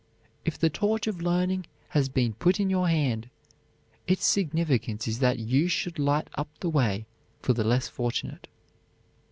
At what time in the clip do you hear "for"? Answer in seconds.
7.43-7.53